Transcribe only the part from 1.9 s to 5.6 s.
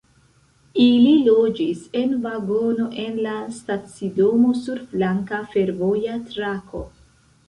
en vagono en la stacidomo sur flanka